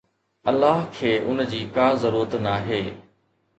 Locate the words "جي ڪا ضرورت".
1.53-2.41